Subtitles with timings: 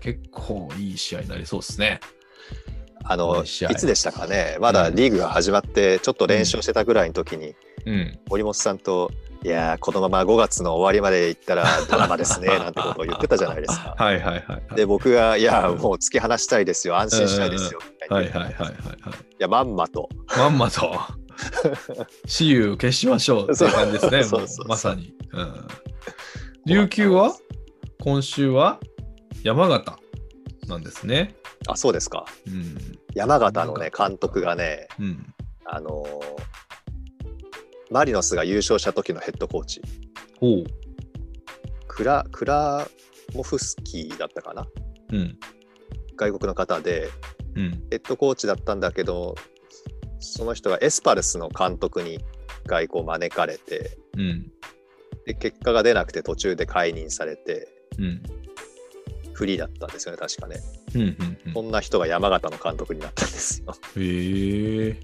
[0.00, 2.00] 結構いい試合になりそうですね。
[3.04, 7.54] あの、いつでしたかね、まだリーグが始まって、ちょっと連勝してたぐらいの時に、
[7.86, 8.18] うん。
[8.28, 9.10] 森本さんと、
[9.42, 13.94] いやー、このまま5月の終わりまで行ったらドラマですね、 なんてことを言ってたじゃないですか。
[13.96, 14.74] はいはいはい。
[14.74, 18.20] で、僕が、いやー、もう突き放したいですよ、安心したいですよ、みたいな。
[18.20, 19.14] いはいはいはいはいはい。
[19.38, 20.08] や、まんまと。
[20.36, 20.92] まんまと、
[22.26, 25.14] 私有消しましょうっていう感じですね、もそうそうそううまさに。
[25.32, 25.68] うん、
[26.66, 27.32] 琉球は？
[28.00, 28.80] 今週は？
[29.48, 29.98] 山形
[30.66, 31.34] なんですね。
[31.66, 32.26] あ、そうですか。
[32.46, 32.76] うん。
[33.14, 35.34] 山形のね、監督がね、うん。
[35.64, 36.48] あのー
[37.90, 39.80] マリノスが優勝した時のヘッドコーチ、
[40.38, 40.64] ほう。
[41.86, 42.86] クラクラ
[43.32, 44.66] モフスキーだったかな
[45.12, 45.38] うん。
[46.14, 47.08] 外国の方で、
[47.54, 47.70] うん。
[47.90, 49.36] ヘッドコーチだったんだけど、
[50.20, 52.18] その人がエスパルスの監督に
[52.66, 54.52] 外交招かれて、うん。
[55.24, 58.22] で結果が出なくて途中で解任されて、うん。
[59.38, 60.56] フリーだったんですよね、確かね。
[60.96, 61.00] うん。
[61.00, 61.06] うん。
[61.46, 63.72] うんそんな人が山形の監督になったんですよ。
[63.96, 65.00] へえ。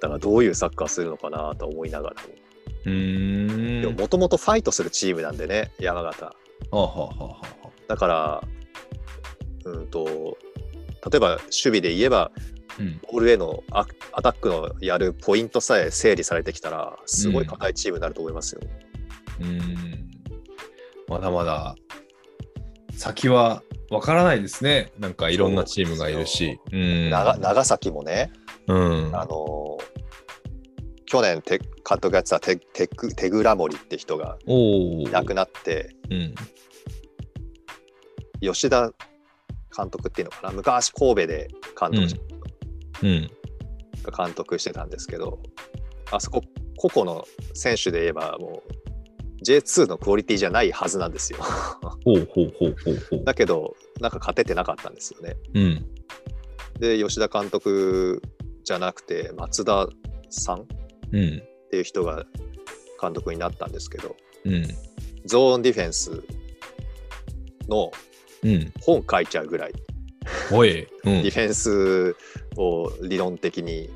[0.00, 3.90] だからどういうサッカーするのかなと思いながらも。
[3.90, 6.24] ももともとファイトするチームなんでね、山形。
[6.24, 6.32] は
[6.72, 7.40] あはあは。
[7.86, 8.42] だから、
[9.64, 10.38] うんと、
[11.10, 12.30] 例えば守備で言えば、
[12.78, 13.00] うん。
[13.12, 18.62] ボールへのアアタックのやるポイントさえ整理されてきたら、すごい硬いチームになると思いますよ。
[19.40, 20.08] うーん。
[21.08, 21.74] まだまだ
[22.98, 24.90] 先はわからないですね。
[24.98, 26.58] なんかいろんなチームがいるし。
[26.72, 27.10] うん。
[27.10, 28.32] 長長崎もね、
[28.66, 29.16] うん。
[29.16, 29.78] あの
[31.06, 34.36] 去年て監督やってたテテクテグラモリって人が。
[34.46, 36.34] いなくなって、うん。
[38.40, 38.92] 吉田
[39.76, 41.48] 監督っていうのかな、昔神戸で
[41.80, 42.20] 監督し
[43.04, 43.30] うん。
[44.02, 45.38] が監督してたんですけど、
[46.10, 46.42] あそこ
[46.76, 48.77] 個々の選手で言えばもう
[49.44, 51.38] J2 のクオリティじゃないはずなんですよ。
[52.04, 53.24] ほうほうほうほうほう。
[53.24, 55.36] だけどなんか勝ててなかったんですよね。
[55.54, 55.86] うん。
[56.80, 58.22] で吉田監督
[58.64, 59.88] じゃなくて松田
[60.30, 60.66] さんっ
[61.12, 61.42] うん。
[61.70, 62.24] ていう人が
[63.00, 64.66] 監督になったんですけどうん。
[65.24, 66.22] ゾーンディフェンス
[67.68, 67.90] の
[68.42, 68.72] うん。
[68.80, 69.72] 本書いちゃうぐらい
[70.52, 70.82] おい。
[70.82, 71.30] うんディ。
[71.30, 72.16] フェンス
[72.56, 73.88] を理論的に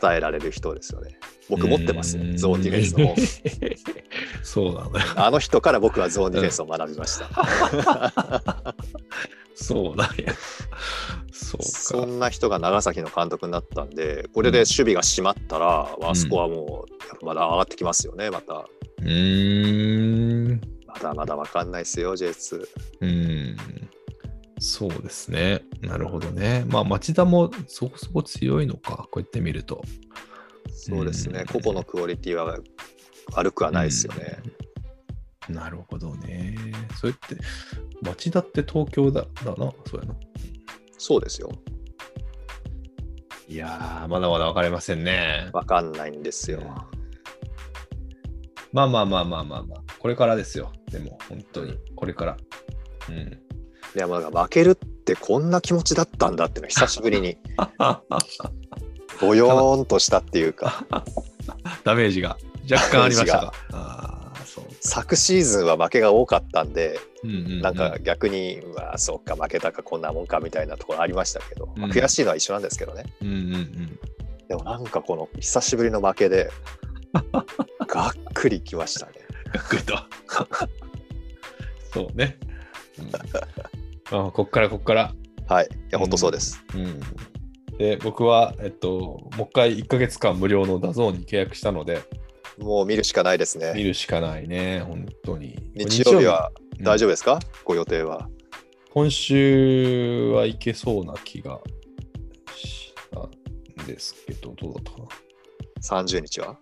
[0.00, 1.18] 伝えられる人ですよね。
[1.48, 3.16] 僕持ってますようんゾーンディフェンスの本。
[4.42, 4.90] そうなん。
[5.16, 8.74] あの人から僕はゾーンディフェンスを学びました。
[9.54, 10.34] そうなんや。
[11.32, 11.64] そうか。
[11.64, 16.86] そんな人が長崎の監督になったんで、これで守備が締まったら、あそこはも
[17.20, 18.54] うまだ上がってきますよね、また。
[18.54, 20.60] うーん。
[20.86, 22.68] まだまだ分かんないですよ、J2。
[23.00, 23.56] うん。
[24.58, 25.62] そうですね。
[25.80, 26.64] なるほどね。
[26.68, 29.82] まあ、町田もそこそこ強いのか、こうやって見ると。
[30.72, 32.58] そうですね、うん個々のクオリティは
[33.32, 34.38] 悪くはないですよね。
[35.48, 35.54] うん。
[35.54, 36.56] なるほどね。
[37.00, 37.36] それって、
[38.02, 40.14] 町田って東京だだな、そうやな。
[40.98, 41.50] そうですよ。
[43.48, 45.50] いやー、まだまだ分かりませんね。
[45.52, 46.60] 分かんないんですよ。
[48.72, 50.72] まあまあまあまあまあまあ、これからですよ。
[50.90, 52.36] でも、本当に、これから。
[53.08, 53.16] うん。
[53.16, 57.36] いや、まあ負けるってこんな気持ちだったんだっていうのは久しぶりに
[59.20, 60.86] ぼよーんとしたっていうか、
[61.82, 62.38] ダメージが
[62.70, 63.52] 若干ありました。
[63.72, 64.64] ああ、そう。
[64.80, 73.04] 昨シーズンは負けが多かったんで、うんうんうんなんか逆に、まあそうか、負けたかこんなもんかみたいなところありましたけど、まあうん悔しいのは一緒なんですけどね。
[73.20, 73.98] うんうんうん。
[74.48, 76.50] でもなんかこの久しぶりの負けで、
[77.86, 79.12] がっくりきましたね。
[79.52, 79.94] がっくりと。
[81.92, 82.38] そうね。
[82.98, 85.14] うん、あこっからこっから。
[85.48, 85.66] はい。
[85.66, 86.64] いや、本当そうです。
[86.74, 87.00] うん。
[87.78, 92.02] で、僕は、えっと、もう一回1ヶ月間無料のダゾーンに契約したので、
[92.60, 93.82] もう見るしかないです見ね。
[93.82, 95.58] るしかないね、本当に。
[95.74, 98.28] 日曜日はうん大丈夫ですか、ご予定は。
[98.92, 101.60] 今週はいけそうな気が
[102.54, 103.20] した
[103.82, 105.04] んですけど、どうだったかな。
[105.82, 106.58] 30日は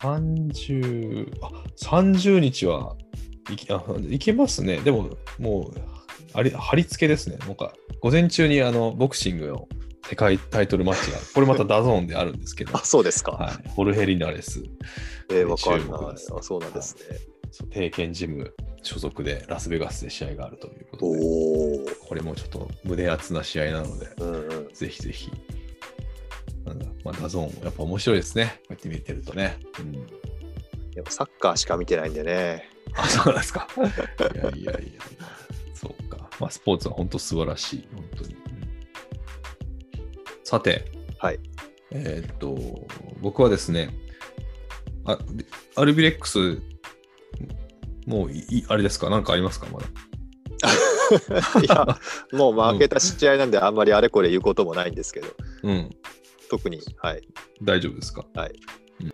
[0.00, 1.50] ？30、あ、
[1.80, 2.96] 30日は
[3.50, 4.78] いけあいけますね。
[4.78, 5.80] でも、もう、
[6.34, 7.36] あり貼り付けですね。
[7.38, 9.68] なんか、午前中にあのボクシングの
[10.06, 13.32] 世界タイトルマッチが、これまた DAZN であるんですけど、 あ、そうですか。
[13.32, 14.62] はい、ホルヘリナレス、
[15.30, 16.18] えー、わかんない。
[16.42, 17.18] そうなんですね。
[17.50, 21.86] そう帝拳ジム所属でラスベガスで試合があるということで、おお。
[22.06, 24.68] これもちょっと胸熱な試合なので、うんうん。
[24.72, 25.30] ぜひぜひ。
[26.64, 28.60] なんだ、まあ、 DAZN もやっぱ面白いですね。
[28.60, 29.58] こうやって見てるとね。
[29.78, 29.92] うん、
[30.90, 32.68] でもサッカーしか見てないんでね。
[32.94, 33.68] あ、そうなんですか。
[33.76, 34.80] いやいやいやいや、
[35.74, 36.28] そうか。
[36.38, 37.88] まあ、スポーツは本当素晴らしい。
[37.92, 38.37] 本当に。
[40.52, 41.40] うんさて、はい。
[41.90, 42.56] えーっと、
[43.20, 43.90] 僕はですね、
[45.04, 45.18] あ
[45.76, 46.60] アルビレックス、
[48.06, 49.10] もういい、あれですか？
[49.10, 49.66] なんかありますか？
[49.70, 49.86] まだ。
[51.60, 51.98] いや、
[52.32, 55.26] もう負けた試合なんであんまりあれこれ言うこともないんですけど、
[55.64, 55.90] うん。
[56.50, 57.22] 特に、はい。
[57.62, 58.24] 大丈夫ですか？
[58.34, 58.52] はい。
[59.02, 59.12] うん